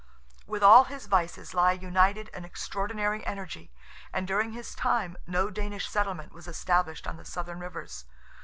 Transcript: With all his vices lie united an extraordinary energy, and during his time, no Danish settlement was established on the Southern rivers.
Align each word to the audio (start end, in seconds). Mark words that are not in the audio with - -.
With 0.47 0.63
all 0.63 0.85
his 0.85 1.05
vices 1.05 1.53
lie 1.53 1.73
united 1.73 2.31
an 2.33 2.43
extraordinary 2.43 3.23
energy, 3.23 3.71
and 4.11 4.25
during 4.25 4.51
his 4.53 4.73
time, 4.73 5.15
no 5.27 5.51
Danish 5.51 5.87
settlement 5.87 6.33
was 6.33 6.47
established 6.47 7.05
on 7.05 7.17
the 7.17 7.23
Southern 7.23 7.59
rivers. 7.59 8.05